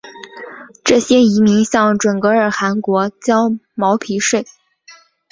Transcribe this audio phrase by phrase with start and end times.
[0.83, 4.47] 这些遗民向准噶尔汗国交毛皮税。